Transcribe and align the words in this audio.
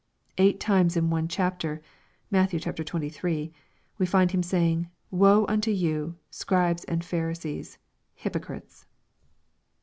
Eight 0.39 0.59
times 0.59 0.97
in 0.97 1.11
one 1.11 1.27
chapter 1.27 1.79
(Matt, 2.31 2.49
xxiii.) 2.53 3.53
we 3.99 4.05
find 4.07 4.31
Him 4.31 4.41
saying," 4.41 4.89
Woe 5.21 5.45
unto 5.47 5.69
you. 5.69 6.15
Scribes 6.31 6.83
and 6.85 7.05
Pharisees, 7.05 7.77
hypocrites." 8.15 8.87